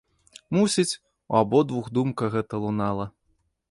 [0.57, 0.99] Мусіць,
[1.33, 3.05] у абодвух думка гэта лунала.